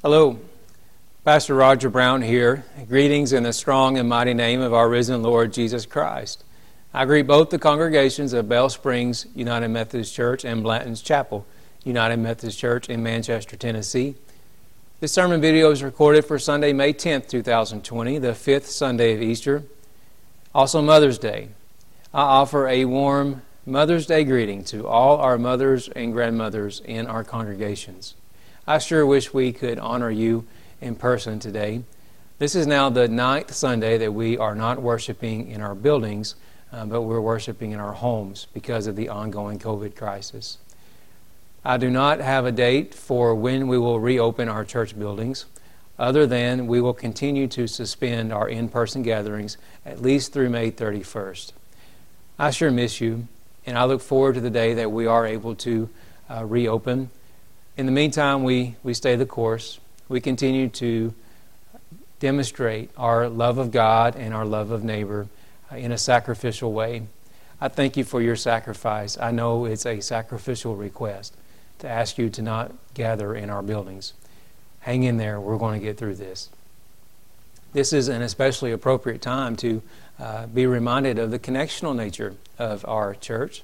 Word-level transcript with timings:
Hello, 0.00 0.38
Pastor 1.24 1.56
Roger 1.56 1.90
Brown 1.90 2.22
here. 2.22 2.64
Greetings 2.88 3.32
in 3.32 3.42
the 3.42 3.52
strong 3.52 3.98
and 3.98 4.08
mighty 4.08 4.32
name 4.32 4.60
of 4.60 4.72
our 4.72 4.88
risen 4.88 5.24
Lord 5.24 5.52
Jesus 5.52 5.86
Christ. 5.86 6.44
I 6.94 7.04
greet 7.04 7.26
both 7.26 7.50
the 7.50 7.58
congregations 7.58 8.32
of 8.32 8.48
Bell 8.48 8.68
Springs 8.68 9.26
United 9.34 9.66
Methodist 9.66 10.14
Church 10.14 10.44
and 10.44 10.62
Blanton's 10.62 11.02
Chapel 11.02 11.44
United 11.82 12.18
Methodist 12.18 12.60
Church 12.60 12.88
in 12.88 13.02
Manchester, 13.02 13.56
Tennessee. 13.56 14.14
This 15.00 15.10
sermon 15.10 15.40
video 15.40 15.72
is 15.72 15.82
recorded 15.82 16.24
for 16.24 16.38
Sunday, 16.38 16.72
May 16.72 16.92
10th, 16.92 17.28
2020, 17.28 18.18
the 18.18 18.36
fifth 18.36 18.68
Sunday 18.68 19.16
of 19.16 19.20
Easter, 19.20 19.64
also 20.54 20.80
Mother's 20.80 21.18
Day. 21.18 21.48
I 22.14 22.22
offer 22.22 22.68
a 22.68 22.84
warm 22.84 23.42
Mother's 23.66 24.06
Day 24.06 24.22
greeting 24.22 24.62
to 24.66 24.86
all 24.86 25.16
our 25.16 25.38
mothers 25.38 25.88
and 25.88 26.12
grandmothers 26.12 26.82
in 26.84 27.08
our 27.08 27.24
congregations. 27.24 28.14
I 28.68 28.76
sure 28.76 29.06
wish 29.06 29.32
we 29.32 29.54
could 29.54 29.78
honor 29.78 30.10
you 30.10 30.44
in 30.82 30.94
person 30.94 31.38
today. 31.38 31.84
This 32.38 32.54
is 32.54 32.66
now 32.66 32.90
the 32.90 33.08
ninth 33.08 33.54
Sunday 33.54 33.96
that 33.96 34.12
we 34.12 34.36
are 34.36 34.54
not 34.54 34.82
worshiping 34.82 35.48
in 35.48 35.62
our 35.62 35.74
buildings, 35.74 36.34
uh, 36.70 36.84
but 36.84 37.00
we're 37.00 37.18
worshiping 37.18 37.70
in 37.70 37.80
our 37.80 37.94
homes 37.94 38.46
because 38.52 38.86
of 38.86 38.94
the 38.94 39.08
ongoing 39.08 39.58
COVID 39.58 39.96
crisis. 39.96 40.58
I 41.64 41.78
do 41.78 41.88
not 41.88 42.20
have 42.20 42.44
a 42.44 42.52
date 42.52 42.92
for 42.92 43.34
when 43.34 43.68
we 43.68 43.78
will 43.78 44.00
reopen 44.00 44.50
our 44.50 44.66
church 44.66 44.98
buildings, 44.98 45.46
other 45.98 46.26
than 46.26 46.66
we 46.66 46.82
will 46.82 46.92
continue 46.92 47.46
to 47.46 47.66
suspend 47.66 48.34
our 48.34 48.50
in 48.50 48.68
person 48.68 49.02
gatherings 49.02 49.56
at 49.86 50.02
least 50.02 50.34
through 50.34 50.50
May 50.50 50.70
31st. 50.70 51.52
I 52.38 52.50
sure 52.50 52.70
miss 52.70 53.00
you, 53.00 53.28
and 53.64 53.78
I 53.78 53.84
look 53.84 54.02
forward 54.02 54.34
to 54.34 54.42
the 54.42 54.50
day 54.50 54.74
that 54.74 54.92
we 54.92 55.06
are 55.06 55.24
able 55.24 55.54
to 55.54 55.88
uh, 56.28 56.44
reopen. 56.44 57.08
In 57.78 57.86
the 57.86 57.92
meantime, 57.92 58.42
we, 58.42 58.74
we 58.82 58.92
stay 58.92 59.14
the 59.14 59.24
course. 59.24 59.78
We 60.08 60.20
continue 60.20 60.68
to 60.70 61.14
demonstrate 62.18 62.90
our 62.96 63.28
love 63.28 63.58
of 63.58 63.70
God 63.70 64.16
and 64.16 64.34
our 64.34 64.44
love 64.44 64.72
of 64.72 64.82
neighbor 64.82 65.28
uh, 65.70 65.76
in 65.76 65.92
a 65.92 65.98
sacrificial 65.98 66.72
way. 66.72 67.02
I 67.60 67.68
thank 67.68 67.96
you 67.96 68.02
for 68.02 68.20
your 68.20 68.34
sacrifice. 68.34 69.16
I 69.16 69.30
know 69.30 69.64
it's 69.64 69.86
a 69.86 70.00
sacrificial 70.00 70.74
request 70.74 71.36
to 71.78 71.88
ask 71.88 72.18
you 72.18 72.28
to 72.30 72.42
not 72.42 72.74
gather 72.94 73.32
in 73.36 73.48
our 73.48 73.62
buildings. 73.62 74.12
Hang 74.80 75.04
in 75.04 75.16
there. 75.16 75.40
We're 75.40 75.56
going 75.56 75.78
to 75.78 75.86
get 75.86 75.96
through 75.96 76.16
this. 76.16 76.48
This 77.74 77.92
is 77.92 78.08
an 78.08 78.22
especially 78.22 78.72
appropriate 78.72 79.22
time 79.22 79.54
to 79.54 79.82
uh, 80.18 80.46
be 80.48 80.66
reminded 80.66 81.20
of 81.20 81.30
the 81.30 81.38
connectional 81.38 81.94
nature 81.94 82.34
of 82.58 82.84
our 82.88 83.14
church 83.14 83.62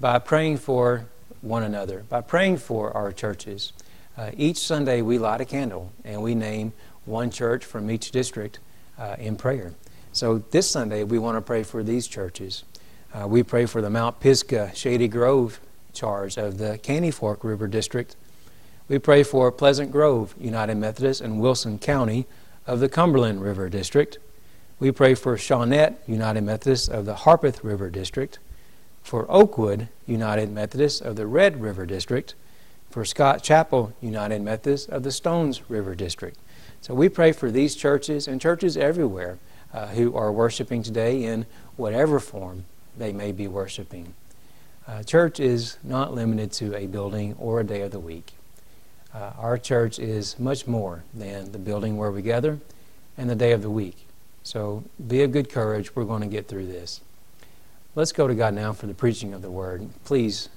by 0.00 0.18
praying 0.18 0.56
for 0.56 1.06
one 1.44 1.62
another, 1.62 2.04
by 2.08 2.20
praying 2.20 2.56
for 2.56 2.90
our 2.96 3.12
churches. 3.12 3.72
Uh, 4.16 4.30
each 4.36 4.58
Sunday 4.58 5.02
we 5.02 5.18
light 5.18 5.40
a 5.40 5.44
candle 5.44 5.92
and 6.04 6.22
we 6.22 6.34
name 6.34 6.72
one 7.04 7.30
church 7.30 7.64
from 7.64 7.90
each 7.90 8.10
district 8.10 8.58
uh, 8.98 9.16
in 9.18 9.36
prayer. 9.36 9.72
So 10.12 10.38
this 10.38 10.70
Sunday 10.70 11.04
we 11.04 11.18
want 11.18 11.36
to 11.36 11.42
pray 11.42 11.62
for 11.62 11.82
these 11.82 12.06
churches. 12.06 12.64
Uh, 13.12 13.28
we 13.28 13.42
pray 13.42 13.66
for 13.66 13.82
the 13.82 13.90
Mount 13.90 14.20
Pisgah 14.20 14.72
Shady 14.74 15.08
Grove 15.08 15.60
charge 15.92 16.36
of 16.36 16.58
the 16.58 16.78
Caney 16.78 17.10
Fork 17.10 17.44
River 17.44 17.68
District. 17.68 18.16
We 18.88 18.98
pray 18.98 19.22
for 19.22 19.50
Pleasant 19.50 19.90
Grove 19.90 20.34
United 20.38 20.76
Methodist 20.76 21.20
and 21.20 21.40
Wilson 21.40 21.78
County 21.78 22.26
of 22.66 22.80
the 22.80 22.88
Cumberland 22.88 23.42
River 23.42 23.68
District. 23.68 24.18
We 24.78 24.90
pray 24.90 25.14
for 25.14 25.36
Shawnette 25.36 25.96
United 26.06 26.42
Methodist 26.42 26.88
of 26.88 27.06
the 27.06 27.14
Harpeth 27.14 27.62
River 27.62 27.90
District, 27.90 28.38
for 29.04 29.30
Oakwood 29.30 29.88
United 30.06 30.50
Methodist 30.50 31.02
of 31.02 31.14
the 31.14 31.26
Red 31.26 31.60
River 31.60 31.86
District, 31.86 32.34
for 32.90 33.04
Scott 33.04 33.42
Chapel 33.42 33.92
United 34.00 34.40
Methodist 34.40 34.88
of 34.88 35.02
the 35.02 35.12
Stones 35.12 35.68
River 35.68 35.94
District. 35.94 36.38
So 36.80 36.94
we 36.94 37.08
pray 37.08 37.32
for 37.32 37.50
these 37.50 37.76
churches 37.76 38.26
and 38.26 38.40
churches 38.40 38.76
everywhere 38.76 39.38
uh, 39.72 39.88
who 39.88 40.16
are 40.16 40.32
worshiping 40.32 40.82
today 40.82 41.24
in 41.24 41.44
whatever 41.76 42.18
form 42.18 42.64
they 42.96 43.12
may 43.12 43.30
be 43.30 43.46
worshiping. 43.46 44.14
Uh, 44.86 45.02
church 45.02 45.38
is 45.38 45.76
not 45.82 46.14
limited 46.14 46.52
to 46.52 46.74
a 46.74 46.86
building 46.86 47.34
or 47.38 47.60
a 47.60 47.64
day 47.64 47.82
of 47.82 47.90
the 47.90 48.00
week. 48.00 48.32
Uh, 49.12 49.32
our 49.38 49.58
church 49.58 49.98
is 49.98 50.38
much 50.38 50.66
more 50.66 51.04
than 51.12 51.52
the 51.52 51.58
building 51.58 51.96
where 51.96 52.10
we 52.10 52.22
gather 52.22 52.58
and 53.18 53.28
the 53.28 53.34
day 53.34 53.52
of 53.52 53.62
the 53.62 53.70
week. 53.70 54.06
So 54.42 54.84
be 55.06 55.22
of 55.22 55.32
good 55.32 55.50
courage. 55.50 55.94
We're 55.94 56.04
going 56.04 56.22
to 56.22 56.28
get 56.28 56.48
through 56.48 56.66
this. 56.66 57.00
Let's 57.96 58.12
go 58.12 58.26
to 58.26 58.34
God 58.34 58.54
now 58.54 58.72
for 58.72 58.86
the 58.86 58.94
preaching 58.94 59.32
of 59.34 59.42
the 59.42 59.50
word. 59.50 59.88
Please 60.04 60.48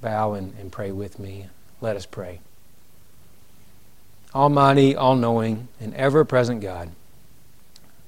bow 0.00 0.34
and, 0.34 0.54
and 0.60 0.70
pray 0.70 0.92
with 0.92 1.18
me. 1.18 1.48
Let 1.80 1.96
us 1.96 2.06
pray. 2.06 2.40
Almighty, 4.34 4.94
all 4.94 5.16
knowing, 5.16 5.68
and 5.80 5.94
ever 5.94 6.24
present 6.24 6.60
God, 6.60 6.90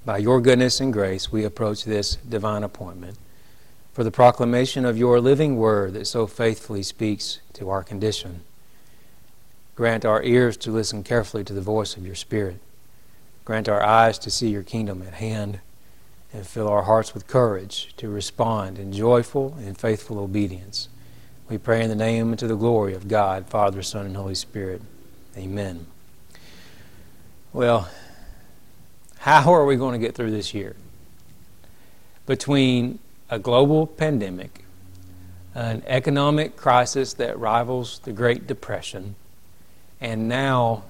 by 0.05 0.19
your 0.19 0.41
goodness 0.41 0.81
and 0.81 0.93
grace, 0.93 1.33
we 1.33 1.45
approach 1.45 1.85
this 1.85 2.17
divine 2.17 2.63
appointment 2.63 3.19
for 3.93 4.05
the 4.05 4.11
proclamation 4.11 4.85
of 4.85 4.99
your 4.99 5.21
living 5.21 5.57
word 5.57 5.95
that 5.95 6.07
so 6.07 6.27
faithfully 6.27 6.83
speaks 6.83 7.41
to 7.55 7.71
our 7.71 7.83
condition. 7.83 8.43
Grant 9.75 10.05
our 10.05 10.23
ears 10.23 10.57
to 10.59 10.71
listen 10.71 11.03
carefully 11.03 11.43
to 11.45 11.53
the 11.53 11.61
voice 11.61 11.97
of 11.97 12.07
your 12.07 12.15
Spirit. 12.15 12.59
Grant 13.45 13.69
our 13.69 13.83
eyes 13.83 14.19
to 14.19 14.31
see 14.31 14.49
your 14.49 14.63
kingdom 14.63 15.03
at 15.03 15.15
hand, 15.15 15.61
and 16.33 16.47
fill 16.47 16.69
our 16.69 16.83
hearts 16.83 17.15
with 17.15 17.27
courage 17.27 17.95
to 17.97 18.09
respond 18.09 18.79
in 18.79 18.93
joyful 18.93 19.55
and 19.59 19.79
faithful 19.79 20.19
obedience. 20.19 20.89
We 21.49 21.59
pray 21.59 21.83
in 21.83 21.89
the 21.89 21.95
name 21.95 22.31
and 22.31 22.39
to 22.39 22.49
the 22.49 22.57
glory 22.57 22.95
of 22.95 23.09
God, 23.09 23.47
Father, 23.47 23.83
Son, 23.83 24.07
and 24.07 24.17
Holy 24.17 24.35
Spirit. 24.35 24.83
Amen. 25.37 25.87
Well, 27.53 27.89
how 29.19 29.53
are 29.55 29.65
we 29.65 29.77
going 29.77 29.93
to 29.93 30.05
get 30.05 30.15
through 30.15 30.31
this 30.31 30.53
year? 30.53 30.77
Between 32.27 32.99
a 33.31 33.39
global 33.39 33.87
pandemic, 33.87 34.65
an 35.55 35.83
economic 35.87 36.57
crisis 36.57 37.15
that 37.15 37.39
rivals 37.39 38.01
the 38.01 38.13
Great 38.13 38.47
Depression, 38.47 39.15
and 40.01 40.29
now 40.29 40.85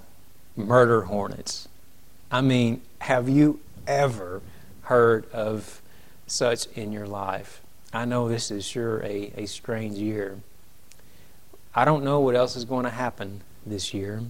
murder 0.56 1.02
hornets. 1.02 1.68
I 2.30 2.40
mean, 2.40 2.82
have 3.00 3.28
you 3.28 3.60
ever 3.86 4.42
heard 4.86 5.30
of 5.32 5.80
such 6.26 6.66
in 6.74 6.92
your 6.92 7.06
life? 7.06 7.60
I 7.92 8.04
know 8.04 8.28
this 8.28 8.50
is 8.50 8.64
sure 8.64 9.02
a, 9.02 9.32
a 9.36 9.46
strange 9.46 9.96
year. 9.96 10.38
I 11.74 11.84
don't 11.84 12.04
know 12.04 12.20
what 12.20 12.34
else 12.34 12.56
is 12.56 12.64
going 12.64 12.84
to 12.84 12.90
happen 12.90 13.42
this 13.64 13.92
year, 13.92 14.22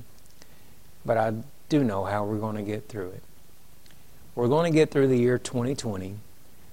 but 1.05 1.17
I 1.17 1.35
do 1.69 1.85
know 1.85 2.05
how 2.05 2.25
we're 2.25 2.39
going 2.39 2.57
to 2.57 2.63
get 2.63 2.89
through 2.89 3.11
it. 3.11 3.23
We're 4.35 4.49
going 4.49 4.71
to 4.71 4.77
get 4.77 4.91
through 4.91 5.09
the 5.09 5.19
year 5.19 5.39
2020 5.39 6.17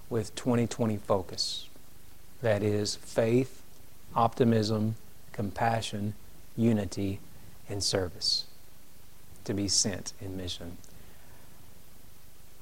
with 0.09 0.33
2020 0.35 0.97
focus. 0.97 1.67
That 2.41 2.63
is 2.63 2.95
faith, 2.95 3.61
optimism, 4.15 4.95
compassion, 5.31 6.13
unity, 6.55 7.19
and 7.67 7.83
service 7.83 8.45
to 9.45 9.53
be 9.53 9.67
sent 9.67 10.13
in 10.21 10.37
mission. 10.37 10.77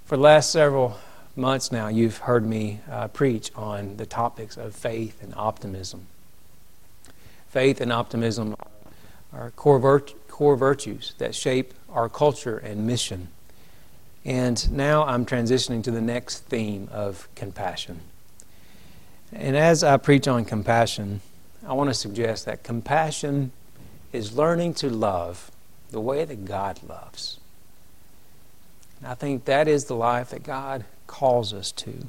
For 0.05 0.17
the 0.17 0.23
last 0.23 0.51
several 0.51 0.97
months 1.35 1.71
now, 1.71 1.87
you've 1.87 2.17
heard 2.17 2.45
me 2.45 2.79
uh, 2.89 3.07
preach 3.07 3.51
on 3.55 3.97
the 3.97 4.05
topics 4.05 4.57
of 4.57 4.75
faith 4.75 5.21
and 5.21 5.33
optimism. 5.35 6.07
Faith 7.49 7.81
and 7.81 7.91
optimism 7.91 8.55
are 9.33 9.51
core, 9.51 9.79
virt- 9.79 10.13
core 10.27 10.55
virtues 10.55 11.13
that 11.17 11.35
shape 11.35 11.73
our 11.89 12.09
culture 12.09 12.57
and 12.57 12.85
mission. 12.85 13.27
And 14.23 14.71
now 14.71 15.03
I'm 15.03 15.25
transitioning 15.25 15.83
to 15.83 15.91
the 15.91 16.01
next 16.01 16.39
theme 16.45 16.87
of 16.91 17.27
compassion. 17.35 18.01
And 19.33 19.55
as 19.55 19.83
I 19.83 19.97
preach 19.97 20.27
on 20.27 20.45
compassion, 20.45 21.21
I 21.65 21.73
want 21.73 21.89
to 21.89 21.93
suggest 21.93 22.45
that 22.45 22.63
compassion 22.63 23.51
is 24.11 24.35
learning 24.35 24.73
to 24.75 24.89
love 24.89 25.51
the 25.91 26.01
way 26.01 26.25
that 26.25 26.45
God 26.45 26.79
loves. 26.87 27.39
And 28.99 29.09
I 29.09 29.15
think 29.15 29.45
that 29.45 29.67
is 29.67 29.85
the 29.85 29.95
life 29.95 30.29
that 30.29 30.43
God 30.43 30.85
calls 31.11 31.53
us 31.53 31.73
to. 31.73 32.07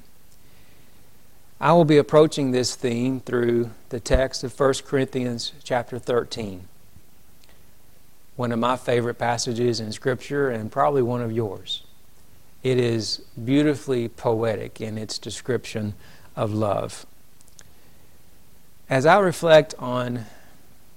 I 1.60 1.72
will 1.72 1.84
be 1.84 1.98
approaching 1.98 2.52
this 2.52 2.76
theme 2.76 3.18
through 3.20 3.70
the 3.88 4.00
text 4.00 4.44
of 4.44 4.58
1 4.58 4.74
Corinthians 4.86 5.52
chapter 5.64 5.98
13. 5.98 6.68
One 8.36 8.52
of 8.52 8.60
my 8.60 8.76
favorite 8.76 9.18
passages 9.18 9.80
in 9.80 9.92
Scripture 9.92 10.50
and 10.50 10.70
probably 10.70 11.02
one 11.02 11.20
of 11.20 11.32
yours. 11.32 11.82
It 12.62 12.78
is 12.78 13.22
beautifully 13.44 14.08
poetic 14.08 14.80
in 14.80 14.96
its 14.96 15.18
description 15.18 15.94
of 16.36 16.54
love. 16.54 17.04
As 18.88 19.04
I 19.04 19.18
reflect 19.18 19.74
on 19.80 20.26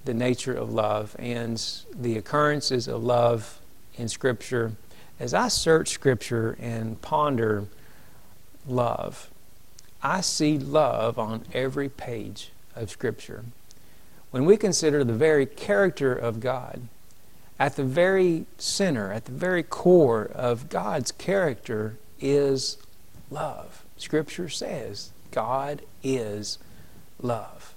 the 0.04 0.14
nature 0.14 0.54
of 0.54 0.72
love 0.72 1.16
and 1.18 1.60
the 1.92 2.16
occurrences 2.16 2.86
of 2.86 3.02
love 3.02 3.60
in 3.96 4.08
Scripture, 4.08 4.72
as 5.18 5.34
I 5.34 5.48
search 5.48 5.88
Scripture 5.88 6.56
and 6.60 7.00
ponder 7.02 7.66
love, 8.66 9.30
I 10.02 10.20
see 10.20 10.58
love 10.58 11.18
on 11.18 11.44
every 11.52 11.88
page 11.88 12.50
of 12.74 12.90
Scripture. 12.90 13.44
When 14.30 14.44
we 14.44 14.56
consider 14.56 15.04
the 15.04 15.12
very 15.12 15.46
character 15.46 16.14
of 16.14 16.40
God, 16.40 16.82
at 17.58 17.76
the 17.76 17.84
very 17.84 18.46
center, 18.58 19.12
at 19.12 19.24
the 19.24 19.32
very 19.32 19.62
core 19.62 20.30
of 20.34 20.68
God's 20.68 21.10
character 21.10 21.96
is 22.20 22.76
love. 23.30 23.82
Scripture 23.96 24.48
says 24.48 25.10
God 25.30 25.82
is 26.02 26.58
love. 27.20 27.74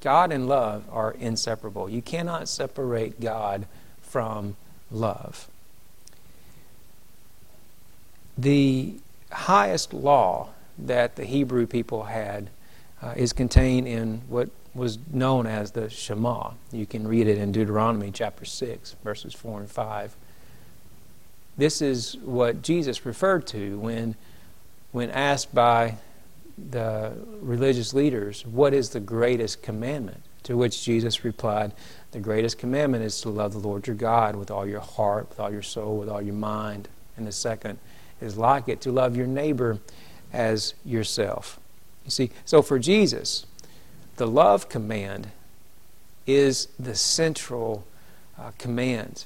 God 0.00 0.30
and 0.30 0.48
love 0.48 0.84
are 0.92 1.12
inseparable. 1.12 1.88
You 1.88 2.00
cannot 2.00 2.48
separate 2.48 3.20
God 3.20 3.66
from 4.00 4.56
love. 4.90 5.48
The 8.38 8.96
highest 9.36 9.92
law 9.92 10.48
that 10.78 11.16
the 11.16 11.24
Hebrew 11.24 11.66
people 11.66 12.04
had 12.04 12.50
uh, 13.02 13.12
is 13.16 13.32
contained 13.32 13.86
in 13.86 14.22
what 14.28 14.48
was 14.74 14.98
known 15.12 15.46
as 15.46 15.72
the 15.72 15.88
Shema. 15.90 16.52
You 16.72 16.86
can 16.86 17.06
read 17.06 17.28
it 17.28 17.38
in 17.38 17.52
Deuteronomy 17.52 18.10
chapter 18.10 18.44
6, 18.44 18.96
verses 19.04 19.34
4 19.34 19.60
and 19.60 19.70
5. 19.70 20.16
This 21.56 21.80
is 21.80 22.16
what 22.18 22.62
Jesus 22.62 23.06
referred 23.06 23.46
to 23.48 23.78
when, 23.78 24.16
when 24.92 25.10
asked 25.10 25.54
by 25.54 25.96
the 26.58 27.12
religious 27.40 27.92
leaders, 27.94 28.44
What 28.46 28.72
is 28.74 28.90
the 28.90 29.00
greatest 29.00 29.62
commandment? 29.62 30.22
To 30.44 30.56
which 30.56 30.82
Jesus 30.82 31.24
replied, 31.24 31.72
The 32.12 32.20
greatest 32.20 32.58
commandment 32.58 33.04
is 33.04 33.20
to 33.22 33.28
love 33.30 33.52
the 33.52 33.58
Lord 33.58 33.86
your 33.86 33.96
God 33.96 34.36
with 34.36 34.50
all 34.50 34.66
your 34.66 34.80
heart, 34.80 35.28
with 35.28 35.40
all 35.40 35.52
your 35.52 35.62
soul, 35.62 35.98
with 35.98 36.08
all 36.08 36.22
your 36.22 36.34
mind. 36.34 36.88
And 37.16 37.26
the 37.26 37.32
second 37.32 37.78
is 38.20 38.36
like 38.36 38.68
it, 38.68 38.80
to 38.82 38.92
love 38.92 39.16
your 39.16 39.26
neighbor 39.26 39.78
as 40.32 40.74
yourself. 40.84 41.58
You 42.04 42.10
see, 42.10 42.30
so 42.44 42.62
for 42.62 42.78
Jesus, 42.78 43.46
the 44.16 44.26
love 44.26 44.68
command 44.68 45.28
is 46.26 46.68
the 46.78 46.94
central 46.94 47.86
uh, 48.38 48.52
command. 48.58 49.24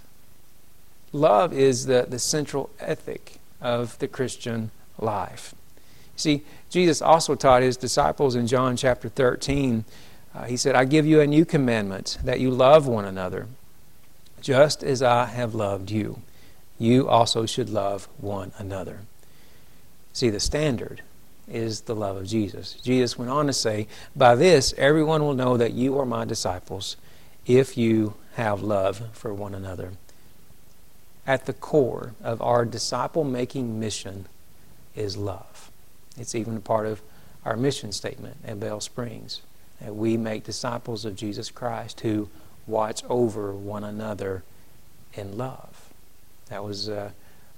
Love 1.12 1.52
is 1.52 1.86
the, 1.86 2.06
the 2.08 2.18
central 2.18 2.70
ethic 2.78 3.38
of 3.60 3.98
the 3.98 4.08
Christian 4.08 4.70
life. 4.98 5.54
You 6.14 6.18
see, 6.18 6.42
Jesus 6.68 7.02
also 7.02 7.34
taught 7.34 7.62
his 7.62 7.76
disciples 7.76 8.36
in 8.36 8.46
John 8.46 8.76
chapter 8.76 9.08
13, 9.08 9.84
uh, 10.32 10.44
he 10.44 10.56
said, 10.56 10.76
I 10.76 10.84
give 10.84 11.06
you 11.06 11.20
a 11.20 11.26
new 11.26 11.44
commandment, 11.44 12.18
that 12.22 12.38
you 12.38 12.50
love 12.50 12.86
one 12.86 13.04
another, 13.04 13.48
just 14.40 14.84
as 14.84 15.02
I 15.02 15.24
have 15.26 15.54
loved 15.54 15.90
you. 15.90 16.22
You 16.80 17.08
also 17.08 17.44
should 17.44 17.68
love 17.68 18.08
one 18.16 18.52
another. 18.56 19.00
See, 20.14 20.30
the 20.30 20.40
standard 20.40 21.02
is 21.46 21.82
the 21.82 21.94
love 21.94 22.16
of 22.16 22.26
Jesus. 22.26 22.72
Jesus 22.82 23.18
went 23.18 23.30
on 23.30 23.46
to 23.48 23.52
say, 23.52 23.86
By 24.16 24.34
this 24.34 24.72
everyone 24.78 25.22
will 25.22 25.34
know 25.34 25.58
that 25.58 25.74
you 25.74 25.98
are 25.98 26.06
my 26.06 26.24
disciples 26.24 26.96
if 27.46 27.76
you 27.76 28.14
have 28.34 28.62
love 28.62 29.02
for 29.12 29.34
one 29.34 29.54
another. 29.54 29.92
At 31.26 31.44
the 31.44 31.52
core 31.52 32.14
of 32.22 32.40
our 32.40 32.64
disciple 32.64 33.24
making 33.24 33.78
mission 33.78 34.26
is 34.96 35.18
love. 35.18 35.70
It's 36.16 36.34
even 36.34 36.56
a 36.56 36.60
part 36.60 36.86
of 36.86 37.02
our 37.44 37.56
mission 37.58 37.92
statement 37.92 38.38
at 38.46 38.58
Bell 38.58 38.80
Springs 38.80 39.42
that 39.82 39.94
we 39.94 40.16
make 40.16 40.44
disciples 40.44 41.04
of 41.04 41.14
Jesus 41.14 41.50
Christ 41.50 42.00
who 42.00 42.30
watch 42.66 43.04
over 43.04 43.52
one 43.52 43.84
another 43.84 44.44
in 45.12 45.36
love. 45.36 45.89
That 46.50 46.62
was 46.62 46.88
uh, 46.88 47.10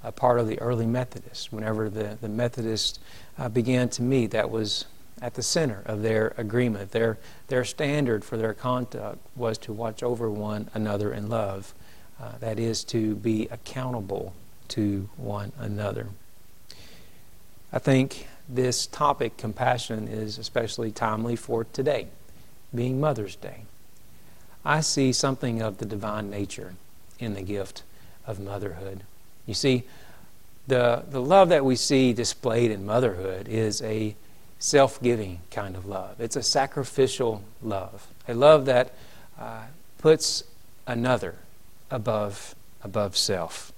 a 0.04 0.12
part 0.12 0.38
of 0.38 0.46
the 0.46 0.58
early 0.60 0.86
Methodists. 0.86 1.50
Whenever 1.50 1.90
the, 1.90 2.18
the 2.20 2.28
Methodists 2.28 3.00
uh, 3.38 3.48
began 3.48 3.88
to 3.90 4.02
meet, 4.02 4.30
that 4.30 4.50
was 4.50 4.84
at 5.20 5.34
the 5.34 5.42
center 5.42 5.82
of 5.86 6.02
their 6.02 6.34
agreement. 6.36 6.90
Their, 6.90 7.18
their 7.48 7.64
standard 7.64 8.24
for 8.24 8.36
their 8.36 8.54
conduct 8.54 9.18
was 9.34 9.56
to 9.58 9.72
watch 9.72 10.02
over 10.02 10.30
one 10.30 10.68
another 10.74 11.12
in 11.12 11.28
love. 11.28 11.74
Uh, 12.20 12.32
that 12.40 12.58
is, 12.58 12.84
to 12.84 13.16
be 13.16 13.48
accountable 13.50 14.34
to 14.68 15.08
one 15.16 15.52
another. 15.58 16.08
I 17.72 17.78
think 17.78 18.26
this 18.48 18.86
topic, 18.86 19.36
compassion, 19.36 20.06
is 20.06 20.38
especially 20.38 20.90
timely 20.90 21.36
for 21.36 21.64
today, 21.64 22.08
being 22.74 23.00
Mother's 23.00 23.36
Day. 23.36 23.62
I 24.64 24.80
see 24.80 25.12
something 25.12 25.62
of 25.62 25.78
the 25.78 25.86
divine 25.86 26.30
nature 26.30 26.74
in 27.18 27.34
the 27.34 27.42
gift 27.42 27.82
of 28.26 28.40
motherhood. 28.40 29.02
You 29.46 29.54
see, 29.54 29.84
the, 30.66 31.04
the 31.08 31.20
love 31.20 31.48
that 31.48 31.64
we 31.64 31.76
see 31.76 32.12
displayed 32.12 32.70
in 32.70 32.86
motherhood 32.86 33.48
is 33.48 33.82
a 33.82 34.14
self 34.58 35.02
giving 35.02 35.40
kind 35.50 35.76
of 35.76 35.86
love. 35.86 36.20
It's 36.20 36.36
a 36.36 36.42
sacrificial 36.42 37.42
love, 37.62 38.06
a 38.28 38.34
love 38.34 38.66
that 38.66 38.92
uh, 39.38 39.62
puts 39.98 40.44
another 40.86 41.36
above, 41.90 42.54
above 42.82 43.16
self. 43.16 43.72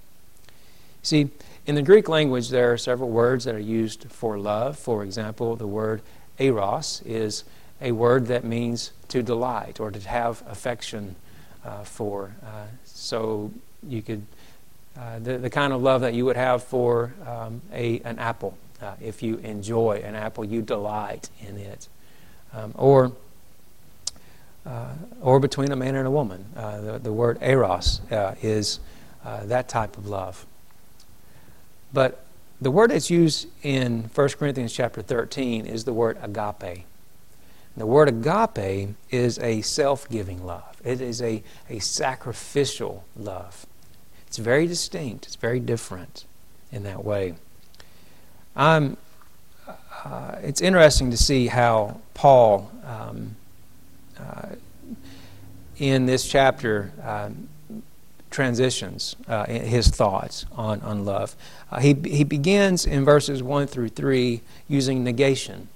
See, 1.01 1.29
in 1.65 1.75
the 1.75 1.81
Greek 1.81 2.07
language, 2.07 2.49
there 2.49 2.71
are 2.71 2.77
several 2.77 3.09
words 3.09 3.45
that 3.45 3.55
are 3.55 3.59
used 3.59 4.05
for 4.11 4.37
love. 4.37 4.77
For 4.77 5.03
example, 5.03 5.55
the 5.55 5.67
word 5.67 6.01
eros 6.37 7.01
is 7.05 7.43
a 7.81 7.91
word 7.91 8.27
that 8.27 8.43
means 8.43 8.91
to 9.09 9.23
delight 9.23 9.79
or 9.79 9.91
to 9.91 9.99
have 10.07 10.43
affection 10.47 11.15
uh, 11.63 11.83
for. 11.83 12.35
Uh, 12.43 12.65
so 12.83 13.51
you 13.87 14.01
could 14.01 14.25
uh, 14.97 15.19
the, 15.19 15.37
the 15.37 15.49
kind 15.49 15.73
of 15.73 15.81
love 15.81 16.01
that 16.01 16.13
you 16.13 16.25
would 16.25 16.37
have 16.37 16.63
for 16.63 17.13
um, 17.27 17.61
a, 17.73 17.99
an 18.01 18.17
apple. 18.17 18.57
Uh, 18.81 18.93
if 19.01 19.21
you 19.21 19.37
enjoy 19.37 20.01
an 20.05 20.15
apple, 20.15 20.45
you 20.45 20.61
delight 20.61 21.29
in 21.45 21.57
it. 21.57 21.87
Um, 22.53 22.73
or, 22.75 23.11
uh, 24.65 24.93
or 25.21 25.39
between 25.39 25.71
a 25.71 25.75
man 25.75 25.95
and 25.95 26.07
a 26.07 26.11
woman. 26.11 26.45
Uh, 26.55 26.81
the, 26.81 26.99
the 26.99 27.13
word 27.13 27.37
eros 27.41 27.99
uh, 28.11 28.35
is 28.41 28.79
that 29.23 29.67
type 29.67 29.97
of 29.97 30.07
love. 30.07 30.45
But 31.91 32.23
the 32.61 32.71
word 32.71 32.91
that's 32.91 33.09
used 33.09 33.47
in 33.63 34.09
1 34.13 34.29
Corinthians 34.29 34.71
chapter 34.73 35.01
13 35.01 35.65
is 35.65 35.83
the 35.83 35.93
word 35.93 36.17
agape. 36.21 36.85
The 37.77 37.85
word 37.85 38.07
agape 38.07 38.95
is 39.11 39.37
a 39.39 39.61
self 39.61 40.07
giving 40.09 40.45
love, 40.45 40.77
it 40.83 41.01
is 41.01 41.21
a, 41.21 41.43
a 41.69 41.79
sacrificial 41.79 43.03
love. 43.17 43.65
It's 44.35 44.43
very 44.43 44.67
distinct, 44.67 45.27
it's 45.27 45.37
very 45.37 45.61
different 45.61 46.25
in 46.69 46.83
that 46.83 47.05
way. 47.05 47.35
Um, 48.57 48.97
uh, 50.03 50.35
it's 50.41 50.59
interesting 50.59 51.09
to 51.11 51.15
see 51.15 51.47
how 51.47 52.01
Paul, 52.13 52.69
um, 52.83 53.37
uh, 54.19 54.49
in 55.77 56.05
this 56.05 56.27
chapter, 56.27 56.91
um, 57.01 57.47
transitions 58.29 59.15
uh, 59.29 59.45
his 59.45 59.87
thoughts 59.87 60.45
on, 60.51 60.81
on 60.81 61.05
love. 61.05 61.37
Uh, 61.71 61.79
he, 61.79 61.93
he 61.93 62.25
begins 62.25 62.85
in 62.85 63.05
verses 63.05 63.41
1 63.41 63.67
through 63.67 63.87
3 63.87 64.41
using 64.67 65.01
negation 65.01 65.69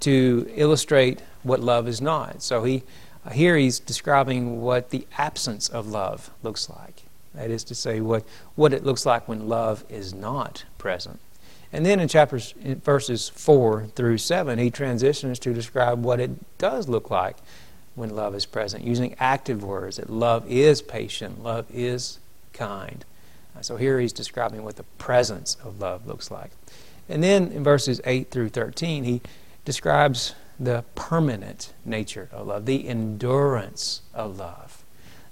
to 0.00 0.50
illustrate 0.54 1.20
what 1.42 1.60
love 1.60 1.86
is 1.86 2.00
not. 2.00 2.40
So 2.40 2.64
he, 2.64 2.82
here 3.30 3.58
he's 3.58 3.78
describing 3.78 4.62
what 4.62 4.88
the 4.88 5.06
absence 5.18 5.68
of 5.68 5.86
love 5.86 6.30
looks 6.42 6.70
like. 6.70 7.02
That 7.36 7.50
is 7.50 7.64
to 7.64 7.74
say, 7.74 8.00
what, 8.00 8.24
what 8.54 8.72
it 8.72 8.84
looks 8.84 9.06
like 9.06 9.28
when 9.28 9.48
love 9.48 9.84
is 9.88 10.14
not 10.14 10.64
present. 10.78 11.20
And 11.72 11.84
then 11.84 12.00
in 12.00 12.08
chapters 12.08 12.54
in 12.62 12.80
verses 12.80 13.28
4 13.28 13.88
through 13.94 14.18
7, 14.18 14.58
he 14.58 14.70
transitions 14.70 15.38
to 15.40 15.52
describe 15.52 16.04
what 16.04 16.20
it 16.20 16.58
does 16.58 16.88
look 16.88 17.10
like 17.10 17.36
when 17.94 18.10
love 18.10 18.34
is 18.34 18.46
present, 18.46 18.84
using 18.84 19.14
active 19.18 19.64
words 19.64 19.96
that 19.96 20.10
love 20.10 20.44
is 20.50 20.82
patient, 20.82 21.42
love 21.42 21.66
is 21.72 22.18
kind. 22.52 23.04
Uh, 23.56 23.62
so 23.62 23.76
here 23.76 23.98
he's 23.98 24.12
describing 24.12 24.62
what 24.62 24.76
the 24.76 24.84
presence 24.98 25.56
of 25.64 25.80
love 25.80 26.06
looks 26.06 26.30
like. 26.30 26.50
And 27.08 27.22
then 27.22 27.52
in 27.52 27.64
verses 27.64 28.00
8 28.04 28.30
through 28.30 28.50
13, 28.50 29.04
he 29.04 29.22
describes 29.64 30.34
the 30.58 30.84
permanent 30.94 31.72
nature 31.84 32.28
of 32.32 32.46
love, 32.46 32.66
the 32.66 32.88
endurance 32.88 34.02
of 34.14 34.38
love 34.38 34.75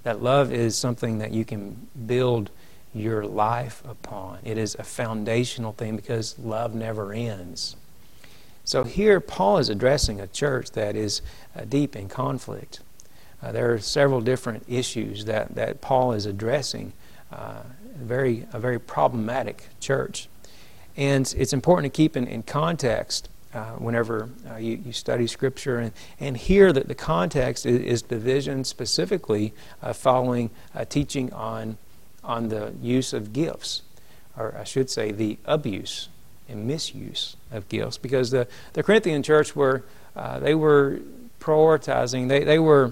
that 0.05 0.21
love 0.21 0.53
is 0.53 0.77
something 0.77 1.17
that 1.17 1.31
you 1.31 1.43
can 1.43 1.87
build 2.05 2.51
your 2.93 3.25
life 3.25 3.81
upon. 3.89 4.37
It 4.43 4.55
is 4.55 4.75
a 4.75 4.83
foundational 4.83 5.73
thing 5.73 5.95
because 5.95 6.37
love 6.37 6.75
never 6.75 7.11
ends. 7.11 7.75
So 8.63 8.83
here, 8.83 9.19
Paul 9.19 9.57
is 9.57 9.67
addressing 9.67 10.21
a 10.21 10.27
church 10.27 10.71
that 10.71 10.95
is 10.95 11.23
uh, 11.55 11.65
deep 11.67 11.95
in 11.95 12.07
conflict. 12.07 12.81
Uh, 13.41 13.51
there 13.51 13.73
are 13.73 13.79
several 13.79 14.21
different 14.21 14.63
issues 14.67 15.25
that, 15.25 15.55
that 15.55 15.81
Paul 15.81 16.13
is 16.13 16.27
addressing. 16.27 16.93
Uh, 17.31 17.63
very, 17.95 18.45
a 18.53 18.59
very 18.59 18.79
problematic 18.79 19.69
church. 19.79 20.29
And 20.95 21.33
it's 21.35 21.51
important 21.51 21.91
to 21.91 21.97
keep 21.97 22.15
in, 22.15 22.27
in 22.27 22.43
context 22.43 23.27
uh, 23.55 23.71
whenever 23.77 24.29
uh, 24.51 24.57
you, 24.57 24.79
you, 24.85 24.91
study 24.91 25.25
Scripture. 25.27 25.79
And, 25.79 25.93
and 26.19 26.35
here, 26.35 26.73
the, 26.73 26.81
the 26.81 26.95
context 26.95 27.65
is, 27.65 27.79
is 27.81 28.01
division 28.01 28.65
specifically 28.65 29.53
uh, 29.81 29.93
following 29.93 30.49
teaching 30.89 31.31
on, 31.31 31.77
on 32.23 32.49
the 32.49 32.73
use 32.81 33.13
of 33.13 33.31
gifts, 33.31 33.81
or 34.37 34.55
I 34.59 34.65
should 34.65 34.89
say, 34.89 35.11
the 35.11 35.37
abuse 35.45 36.09
and 36.49 36.67
misuse 36.67 37.37
of 37.51 37.69
gifts. 37.69 37.97
Because 37.97 38.31
the, 38.31 38.47
the 38.73 38.83
Corinthian 38.83 39.23
church 39.23 39.55
were, 39.55 39.83
uh, 40.15 40.39
they 40.39 40.53
were 40.53 40.99
prioritizing, 41.39 42.27
they, 42.27 42.43
they 42.43 42.59
were 42.59 42.91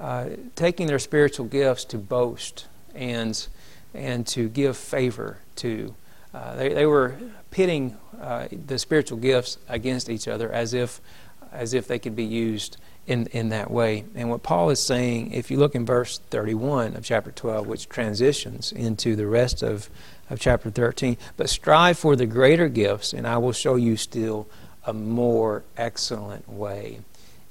uh, 0.00 0.28
taking 0.56 0.86
their 0.86 0.98
spiritual 0.98 1.46
gifts 1.46 1.84
to 1.84 1.98
boast 1.98 2.66
and, 2.94 3.46
and 3.92 4.26
to 4.28 4.48
give 4.48 4.76
favor 4.76 5.38
to. 5.56 5.94
Uh, 6.32 6.56
they, 6.56 6.74
they 6.74 6.86
were 6.86 7.14
pitting 7.54 7.96
uh, 8.20 8.48
the 8.66 8.76
spiritual 8.76 9.16
gifts 9.16 9.58
against 9.68 10.10
each 10.10 10.26
other 10.26 10.50
as 10.50 10.74
if, 10.74 11.00
as 11.52 11.72
if 11.72 11.86
they 11.86 12.00
could 12.00 12.16
be 12.16 12.24
used 12.24 12.78
in, 13.06 13.28
in 13.28 13.50
that 13.50 13.70
way. 13.70 14.04
And 14.16 14.28
what 14.28 14.42
Paul 14.42 14.70
is 14.70 14.82
saying, 14.82 15.30
if 15.30 15.52
you 15.52 15.56
look 15.56 15.76
in 15.76 15.86
verse 15.86 16.18
31 16.30 16.96
of 16.96 17.04
chapter 17.04 17.30
12, 17.30 17.68
which 17.68 17.88
transitions 17.88 18.72
into 18.72 19.14
the 19.14 19.28
rest 19.28 19.62
of, 19.62 19.88
of 20.28 20.40
chapter 20.40 20.68
13, 20.68 21.16
but 21.36 21.48
strive 21.48 21.96
for 21.96 22.16
the 22.16 22.26
greater 22.26 22.68
gifts, 22.68 23.12
and 23.12 23.24
I 23.24 23.38
will 23.38 23.52
show 23.52 23.76
you 23.76 23.96
still 23.96 24.48
a 24.84 24.92
more 24.92 25.62
excellent 25.76 26.48
way. 26.48 26.98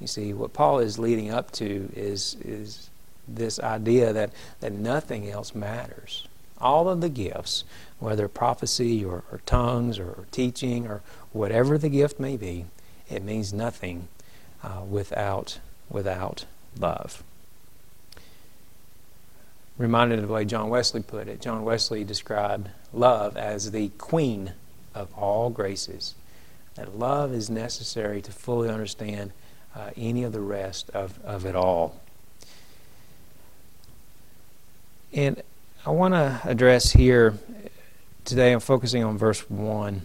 You 0.01 0.07
see, 0.07 0.33
what 0.33 0.51
Paul 0.51 0.79
is 0.79 0.99
leading 0.99 1.31
up 1.31 1.51
to 1.51 1.89
is, 1.95 2.35
is 2.43 2.89
this 3.25 3.57
idea 3.57 4.11
that, 4.11 4.31
that 4.59 4.73
nothing 4.73 5.29
else 5.29 5.55
matters. 5.55 6.27
All 6.59 6.89
of 6.89 7.01
the 7.01 7.09
gifts, 7.09 7.63
whether 7.99 8.27
prophecy 8.27 9.03
or, 9.03 9.23
or 9.31 9.41
tongues 9.45 9.99
or, 9.99 10.25
teaching 10.31 10.87
or 10.87 11.01
whatever 11.31 11.77
the 11.77 11.89
gift 11.89 12.19
may 12.19 12.37
be, 12.37 12.65
it 13.09 13.23
means 13.23 13.53
nothing 13.53 14.07
uh, 14.63 14.81
without, 14.89 15.59
without 15.89 16.45
love. 16.79 17.23
Reminded 19.77 20.19
of 20.19 20.27
the 20.27 20.33
way 20.33 20.45
John 20.45 20.69
Wesley 20.69 21.01
put 21.01 21.27
it. 21.27 21.41
John 21.41 21.63
Wesley 21.63 22.03
described 22.03 22.69
love 22.93 23.35
as 23.35 23.71
the 23.71 23.89
queen 23.97 24.53
of 24.93 25.13
all 25.17 25.49
graces. 25.49 26.13
That 26.75 26.97
love 26.97 27.33
is 27.33 27.49
necessary 27.49 28.21
to 28.21 28.31
fully 28.31 28.69
understand 28.69 29.31
uh, 29.75 29.89
any 29.97 30.23
of 30.23 30.31
the 30.31 30.41
rest 30.41 30.89
of, 30.91 31.19
of 31.23 31.45
it 31.45 31.55
all. 31.55 31.99
And 35.11 35.41
I 35.85 35.89
want 35.89 36.13
to 36.13 36.39
address 36.45 36.93
here 36.93 37.33
today, 38.23 38.53
I'm 38.53 38.61
focusing 38.61 39.03
on 39.03 39.17
verse 39.17 39.49
1 39.49 40.01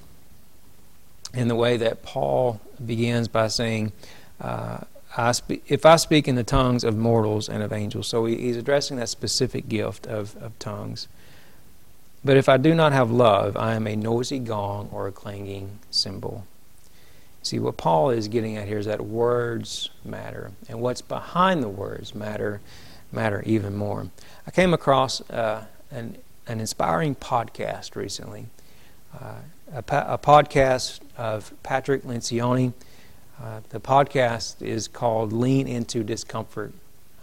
in 1.34 1.46
the 1.46 1.54
way 1.54 1.76
that 1.76 2.02
Paul 2.02 2.60
begins 2.84 3.28
by 3.28 3.46
saying, 3.46 3.92
uh, 4.40 4.78
I 5.16 5.30
spe- 5.30 5.62
if 5.68 5.86
I 5.86 5.94
speak 5.94 6.26
in 6.26 6.34
the 6.34 6.42
tongues 6.42 6.82
of 6.82 6.96
mortals 6.96 7.48
and 7.48 7.62
of 7.62 7.72
angels. 7.72 8.08
So 8.08 8.24
he's 8.24 8.56
addressing 8.56 8.96
that 8.96 9.08
specific 9.08 9.68
gift 9.68 10.08
of, 10.08 10.34
of 10.42 10.58
tongues. 10.58 11.06
But 12.24 12.36
if 12.36 12.48
I 12.48 12.56
do 12.56 12.74
not 12.74 12.92
have 12.92 13.12
love, 13.12 13.56
I 13.56 13.74
am 13.74 13.86
a 13.86 13.94
noisy 13.94 14.40
gong 14.40 14.88
or 14.90 15.06
a 15.06 15.12
clanging 15.12 15.78
cymbal. 15.92 16.44
See, 17.44 17.60
what 17.60 17.76
Paul 17.76 18.10
is 18.10 18.26
getting 18.26 18.56
at 18.56 18.66
here 18.66 18.78
is 18.78 18.86
that 18.86 19.00
words 19.00 19.90
matter, 20.04 20.50
and 20.68 20.80
what's 20.80 21.02
behind 21.02 21.62
the 21.62 21.68
words 21.68 22.16
matter, 22.16 22.60
matter 23.12 23.42
even 23.46 23.76
more. 23.76 24.08
I 24.46 24.50
came 24.50 24.74
across 24.74 25.20
uh, 25.30 25.64
an, 25.90 26.16
an 26.46 26.60
inspiring 26.60 27.14
podcast 27.14 27.96
recently, 27.96 28.46
uh, 29.18 29.36
a, 29.72 29.78
a, 29.78 30.18
podcast 30.18 31.00
of 31.16 31.52
Patrick 31.62 32.04
Lencioni. 32.04 32.72
Uh, 33.42 33.60
the 33.70 33.80
podcast 33.80 34.60
is 34.62 34.88
called 34.88 35.32
Lean 35.32 35.66
Into 35.68 36.02
Discomfort. 36.02 36.72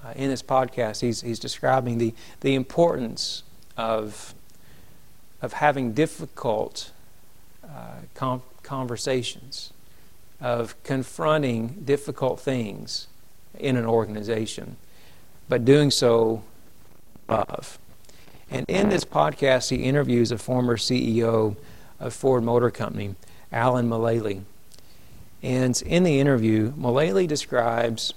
Uh, 0.04 0.13
in 0.15 0.30
this 0.30 0.44
podcast, 0.44 1.01
he's, 1.01 1.22
he's 1.22 1.39
describing 1.39 1.98
the, 1.98 2.13
the 2.42 2.56
importance 2.56 3.44
of, 3.77 4.34
of 5.42 5.54
having 5.54 5.94
difficult 5.94 6.92
uh, 7.63 8.01
com- 8.13 8.44
conversations 8.63 9.74
of 10.42 10.82
confronting 10.84 11.82
difficult 11.86 12.39
things 12.39 13.08
in 13.58 13.77
an 13.77 13.86
organization, 13.86 14.75
but 15.48 15.66
doing 15.66 15.92
so 15.92 16.44
love. 17.28 17.78
And 18.50 18.66
in 18.70 18.90
this 18.90 19.06
podcast, 19.06 19.70
he 19.70 19.84
interviews 19.84 20.32
a 20.32 20.38
former 20.38 20.78
CEO 20.78 21.56
of 22.00 22.14
Ford 22.14 22.44
Motor 22.44 22.72
Company, 22.72 23.16
Alan 23.52 23.90
Mulally. 23.90 24.44
And 25.42 25.80
in 25.84 26.04
the 26.04 26.20
interview, 26.20 26.72
Mulally 26.74 27.28
describes 27.28 28.14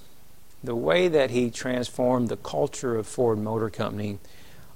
the 0.63 0.75
way 0.75 1.09
that 1.09 1.31
he 1.31 1.51
transformed 1.51 2.29
the 2.29 2.37
culture 2.37 2.97
of 2.97 3.07
Ford 3.07 3.39
Motor 3.39 3.71
Company 3.71 4.19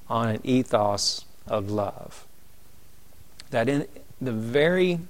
on 0.09 0.29
an 0.29 0.41
ethos 0.45 1.25
of 1.47 1.71
love. 1.71 2.27
That 3.51 3.69
in 3.69 3.87
the 4.21 4.33
very 4.33 5.01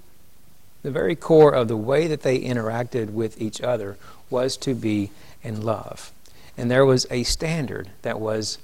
the 0.83 0.91
very 0.91 1.15
core 1.15 1.55
of 1.55 1.69
the 1.69 1.77
way 1.77 2.09
that 2.09 2.23
they 2.23 2.41
interacted 2.41 3.11
with 3.11 3.41
each 3.41 3.61
other 3.61 3.97
was 4.31 4.57
to 4.57 4.75
be 4.75 5.11
in 5.43 5.63
love. 5.63 6.11
And 6.57 6.71
there 6.71 6.85
was 6.85 7.07
a 7.11 7.23
standard 7.23 7.91
that 8.03 8.21
was, 8.21 8.59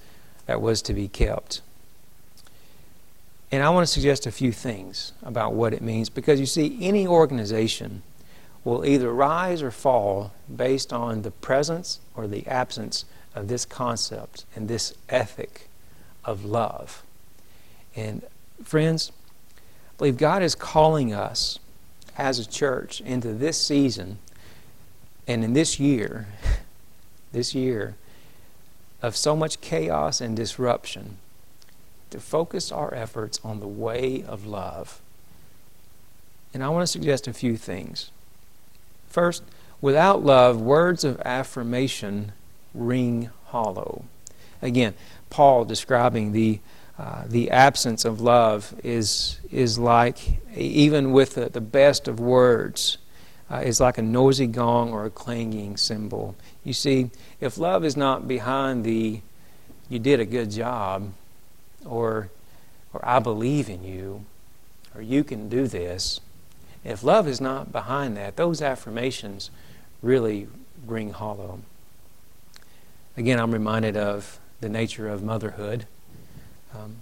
that 0.47 0.61
was 0.61 0.83
to 0.83 0.95
be 0.95 1.09
kept. 1.09 1.63
And 3.51 3.63
I 3.63 3.71
want 3.71 3.87
to 3.87 3.93
suggest 3.93 4.27
a 4.27 4.31
few 4.31 4.53
things 4.53 5.13
about 5.23 5.55
what 5.55 5.73
it 5.73 5.81
means 5.81 6.11
because 6.11 6.39
you 6.39 6.47
see, 6.47 6.79
any 6.83 7.07
organization 7.07 8.03
will 8.63 8.85
either 8.85 9.13
rise 9.13 9.63
or 9.63 9.71
fall 9.71 10.33
based 10.55 10.93
on 10.93 11.23
the 11.23 11.31
presence 11.31 12.01
or 12.15 12.27
the 12.27 12.47
absence 12.47 13.07
of 13.35 13.49
this 13.49 13.65
concept 13.65 14.45
and 14.55 14.69
this 14.69 14.95
ethic 15.09 15.69
of 16.25 16.45
love. 16.45 17.03
And 17.97 18.23
friends, 18.63 19.13
I 19.57 19.61
believe 19.97 20.19
God 20.19 20.43
is 20.43 20.55
calling 20.55 21.15
us 21.15 21.59
as 22.19 22.39
a 22.39 22.47
church 22.47 23.01
into 23.01 23.33
this 23.33 23.57
season 23.61 24.19
and 25.27 25.45
in 25.45 25.53
this 25.53 25.79
year, 25.79 26.27
this 27.33 27.55
year 27.55 27.97
of 29.03 29.17
so 29.17 29.37
much 29.37 29.61
chaos 29.61 30.21
and 30.21 30.37
disruption, 30.37 31.19
to 32.11 32.19
focus 32.19 32.73
our 32.73 32.93
efforts 32.95 33.39
on 33.45 33.61
the 33.61 33.69
way 33.69 34.25
of 34.27 34.47
love. 34.47 35.01
And 36.55 36.65
I 36.65 36.69
want 36.71 36.83
to 36.83 36.87
suggest 36.87 37.29
a 37.29 37.33
few 37.33 37.57
things. 37.57 38.11
First, 39.09 39.43
without 39.81 40.25
love, 40.25 40.61
words 40.61 41.05
of 41.05 41.21
affirmation 41.21 42.33
ring 42.75 43.31
hollow. 43.47 44.05
Again, 44.63 44.95
Paul 45.31 45.65
describing 45.65 46.33
the 46.33 46.61
uh, 46.99 47.23
the 47.29 47.49
absence 47.53 48.05
of 48.05 48.21
love 48.21 48.75
is, 48.83 49.39
is 49.53 49.79
like, 49.79 50.41
even 50.57 51.13
with 51.13 51.37
the, 51.37 51.49
the 51.49 51.61
best 51.61 52.09
of 52.09 52.19
words, 52.19 52.99
uh, 53.49 53.59
is 53.59 53.81
like 53.81 53.99
a 53.99 54.03
noisy 54.03 54.49
gong 54.49 54.93
or 54.93 55.05
a 55.05 55.11
clanging 55.11 55.77
cymbal. 55.77 56.35
You 56.69 56.75
see, 56.75 57.11
if 57.41 57.57
love 57.57 57.83
is 57.83 57.97
not 57.97 58.29
behind 58.29 58.85
the, 58.85 59.23
you 59.89 59.99
did 59.99 60.21
a 60.21 60.27
good 60.27 60.51
job, 60.51 61.15
or, 61.87 62.29
or 62.93 63.01
I 63.03 63.21
believe 63.21 63.71
in 63.71 63.83
you, 63.83 64.27
or 64.95 65.01
you 65.01 65.25
can 65.25 65.49
do 65.49 65.67
this, 65.67 66.21
if 66.85 67.03
love 67.03 67.27
is 67.27 67.41
not 67.41 67.73
behind 67.73 68.19
that, 68.19 68.37
those 68.37 68.61
affirmations 68.61 69.51
really 70.03 70.47
ring 70.87 71.15
hollow. 71.15 71.61
Again, 73.17 73.41
I'm 73.41 73.53
reminded 73.53 73.97
of 73.97 74.39
the 74.61 74.69
nature 74.69 75.09
of 75.09 75.23
motherhood. 75.23 75.87
Um, 76.77 76.97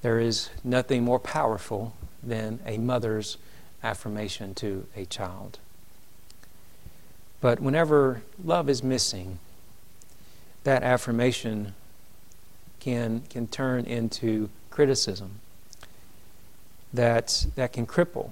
there 0.00 0.20
is 0.20 0.48
nothing 0.64 1.04
more 1.04 1.20
powerful 1.20 1.94
than 2.22 2.60
a 2.64 2.78
mother's 2.78 3.36
affirmation 3.82 4.54
to 4.54 4.86
a 4.96 5.04
child. 5.04 5.58
But 7.42 7.60
whenever 7.60 8.22
love 8.42 8.70
is 8.70 8.82
missing, 8.82 9.38
that 10.64 10.82
affirmation 10.82 11.74
can, 12.80 13.24
can 13.28 13.48
turn 13.48 13.84
into 13.84 14.48
criticism 14.70 15.40
that, 16.94 17.46
that 17.56 17.72
can 17.72 17.86
cripple. 17.86 18.30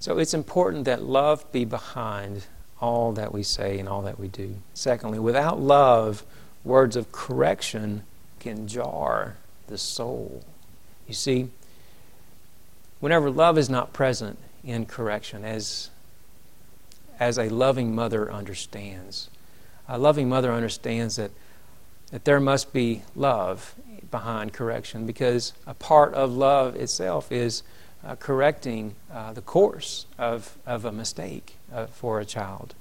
So 0.00 0.18
it's 0.18 0.34
important 0.34 0.84
that 0.84 1.02
love 1.02 1.50
be 1.50 1.64
behind 1.64 2.44
all 2.80 3.12
that 3.12 3.32
we 3.32 3.42
say 3.42 3.78
and 3.78 3.88
all 3.88 4.02
that 4.02 4.18
we 4.18 4.28
do. 4.28 4.56
Secondly, 4.74 5.18
without 5.18 5.58
love, 5.58 6.24
words 6.64 6.94
of 6.94 7.10
correction 7.10 8.02
can 8.38 8.68
jar 8.68 9.36
the 9.66 9.78
soul. 9.78 10.44
You 11.06 11.14
see, 11.14 11.48
whenever 13.00 13.30
love 13.30 13.58
is 13.58 13.68
not 13.68 13.92
present 13.92 14.38
in 14.62 14.86
correction, 14.86 15.44
as, 15.44 15.90
as 17.18 17.38
a 17.38 17.48
loving 17.48 17.94
mother 17.94 18.30
understands, 18.32 19.28
a 19.88 19.98
loving 19.98 20.28
mother 20.28 20.52
understands 20.52 21.16
that, 21.16 21.30
that 22.10 22.24
there 22.24 22.40
must 22.40 22.72
be 22.72 23.02
love 23.16 23.74
behind 24.10 24.52
correction 24.52 25.06
because 25.06 25.52
a 25.66 25.74
part 25.74 26.14
of 26.14 26.32
love 26.32 26.76
itself 26.76 27.30
is 27.32 27.62
uh, 28.04 28.14
correcting 28.16 28.94
uh, 29.12 29.32
the 29.32 29.40
course 29.40 30.06
of, 30.18 30.56
of 30.66 30.84
a 30.84 30.92
mistake 30.92 31.56
uh, 31.72 31.86
for 31.86 32.20
a 32.20 32.24
child. 32.24 32.74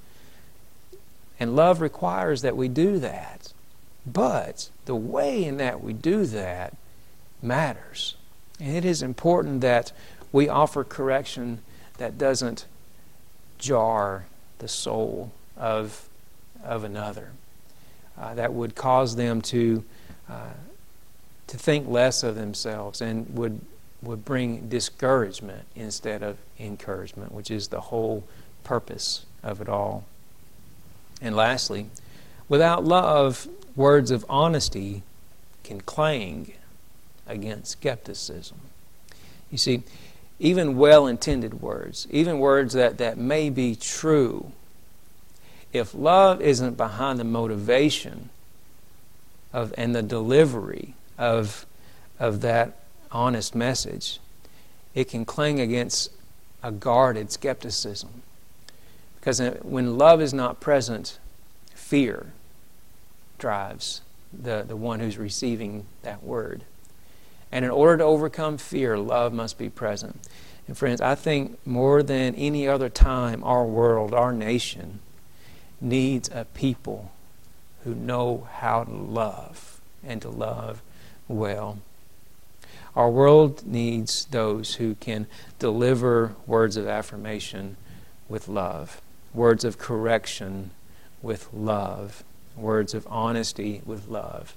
And 1.39 1.56
love 1.56 1.82
requires 1.82 2.41
that 2.41 2.56
we 2.56 2.67
do 2.67 3.00
that. 3.00 3.53
But 4.06 4.70
the 4.86 4.96
way 4.96 5.44
in 5.44 5.58
that 5.58 5.84
we 5.84 5.94
do 5.94 6.25
that 6.25 6.75
matters. 7.41 8.15
And 8.60 8.75
it 8.75 8.86
is 8.86 9.01
important 9.01 9.62
that 9.62 9.91
we 10.32 10.50
offer 10.50 10.84
correction 10.84 11.60
that 11.98 12.17
doesn't 12.17 12.65
jar 13.57 14.25
the 14.59 14.67
soul 14.67 15.31
of, 15.57 16.07
of 16.63 16.83
another. 16.83 17.31
uh, 18.17 18.33
that 18.33 18.53
would 18.53 18.75
cause 18.75 19.15
them 19.15 19.41
to, 19.41 19.83
uh, 20.29 20.53
to 21.47 21.57
think 21.57 21.87
less 21.87 22.23
of 22.23 22.35
themselves 22.35 23.01
and 23.01 23.29
would, 23.37 23.61
would 24.01 24.25
bring 24.25 24.67
discouragement 24.67 25.65
instead 25.75 26.23
of 26.23 26.37
encouragement, 26.59 27.31
which 27.31 27.51
is 27.51 27.67
the 27.67 27.81
whole 27.81 28.23
purpose 28.63 29.25
of 29.43 29.61
it 29.61 29.69
all. 29.69 30.05
And 31.21 31.35
lastly, 31.35 31.87
without 32.49 32.83
love, 32.83 33.47
words 33.75 34.11
of 34.11 34.25
honesty 34.27 35.03
can 35.63 35.81
clang 35.81 36.53
against 37.27 37.71
skepticism. 37.71 38.57
You 39.51 39.57
see, 39.57 39.83
even 40.39 40.77
well 40.77 41.08
intended 41.08 41.62
words, 41.62 42.08
even 42.12 42.39
words 42.39 42.74
that, 42.74 42.98
that 42.98 43.17
may 43.17 43.50
be 43.50 43.75
true, 43.75 44.51
if 45.74 45.94
love 45.94 46.41
isn't 46.41 46.77
behind 46.77 47.20
the 47.20 47.24
motivation 47.24 48.29
of, 49.51 49.74
and 49.77 49.96
the 49.96 50.03
delivery 50.03 50.94
of, 51.17 51.65
of 52.20 52.41
that 52.41 52.74
honest 53.12 53.56
message, 53.56 54.20
it 54.94 55.06
can 55.10 55.25
cling 55.25 55.60
against 55.60 56.12
a 56.63 56.72
guarded 56.72 57.32
skepticism. 57.32 58.22
Because 59.20 59.39
when 59.62 59.98
love 59.98 60.22
is 60.22 60.34
not 60.34 60.60
present, 60.60 61.20
fear 61.74 62.32
drives 63.38 64.01
the, 64.32 64.63
the 64.67 64.75
one 64.75 65.00
who's 65.00 65.17
receiving 65.17 65.86
that 66.03 66.24
word. 66.24 66.63
And 67.51 67.63
in 67.63 67.71
order 67.71 67.97
to 67.97 68.03
overcome 68.03 68.57
fear, 68.57 68.97
love 68.97 69.33
must 69.33 69.57
be 69.57 69.69
present. 69.69 70.27
And 70.67 70.77
friends, 70.77 70.99
I 70.99 71.15
think 71.15 71.65
more 71.65 72.03
than 72.03 72.35
any 72.35 72.67
other 72.67 72.89
time, 72.89 73.43
our 73.43 73.65
world, 73.65 74.13
our 74.13 74.33
nation, 74.33 74.99
needs 75.79 76.29
a 76.29 76.45
people 76.53 77.11
who 77.83 77.95
know 77.95 78.47
how 78.51 78.83
to 78.83 78.91
love 78.91 79.79
and 80.03 80.21
to 80.21 80.29
love 80.29 80.81
well. 81.27 81.79
Our 82.95 83.09
world 83.09 83.65
needs 83.65 84.25
those 84.25 84.75
who 84.75 84.95
can 84.95 85.27
deliver 85.59 86.35
words 86.45 86.75
of 86.77 86.87
affirmation 86.87 87.77
with 88.27 88.47
love, 88.47 89.01
words 89.33 89.63
of 89.63 89.77
correction 89.77 90.71
with 91.21 91.47
love, 91.53 92.23
words 92.55 92.93
of 92.93 93.07
honesty 93.09 93.81
with 93.85 94.07
love 94.07 94.55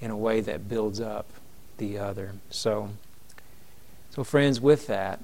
in 0.00 0.10
a 0.10 0.16
way 0.16 0.40
that 0.40 0.68
builds 0.68 1.00
up 1.00 1.26
the 1.78 1.98
other. 1.98 2.32
So, 2.50 2.90
so 4.10 4.24
friends, 4.24 4.60
with 4.60 4.86
that, 4.86 5.20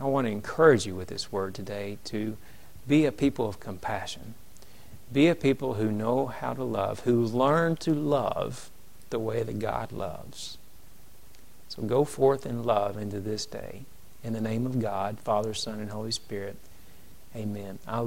I 0.00 0.04
want 0.04 0.26
to 0.26 0.32
encourage 0.32 0.86
you 0.86 0.94
with 0.94 1.08
this 1.08 1.32
word 1.32 1.54
today 1.54 1.98
to 2.04 2.36
be 2.86 3.04
a 3.04 3.12
people 3.12 3.48
of 3.48 3.60
compassion. 3.60 4.34
Be 5.12 5.28
a 5.28 5.34
people 5.34 5.74
who 5.74 5.90
know 5.90 6.26
how 6.26 6.54
to 6.54 6.64
love, 6.64 7.00
who 7.00 7.24
learn 7.24 7.76
to 7.76 7.94
love 7.94 8.70
the 9.10 9.18
way 9.18 9.42
that 9.42 9.58
God 9.58 9.92
loves. 9.92 10.58
So 11.68 11.82
go 11.82 12.04
forth 12.04 12.44
in 12.44 12.62
love 12.64 12.96
into 12.96 13.20
this 13.20 13.46
day. 13.46 13.82
In 14.22 14.32
the 14.32 14.40
name 14.40 14.66
of 14.66 14.80
God, 14.80 15.18
Father, 15.20 15.54
Son, 15.54 15.80
and 15.80 15.90
Holy 15.90 16.10
Spirit, 16.10 16.56
amen. 17.34 17.78
I 17.86 18.00